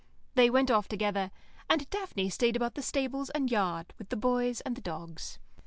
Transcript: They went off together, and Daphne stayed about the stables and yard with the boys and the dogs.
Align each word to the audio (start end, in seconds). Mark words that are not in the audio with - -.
They 0.33 0.49
went 0.49 0.71
off 0.71 0.87
together, 0.87 1.29
and 1.69 1.87
Daphne 1.91 2.31
stayed 2.31 2.55
about 2.55 2.73
the 2.73 2.81
stables 2.81 3.29
and 3.29 3.51
yard 3.51 3.93
with 3.99 4.09
the 4.09 4.17
boys 4.17 4.59
and 4.61 4.75
the 4.75 4.81
dogs. 4.81 5.37